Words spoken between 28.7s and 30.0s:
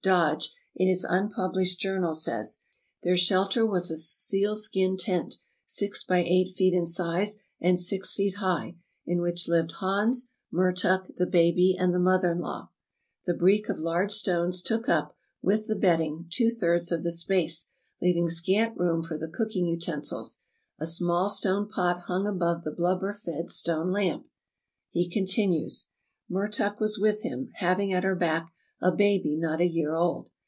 a baby not a year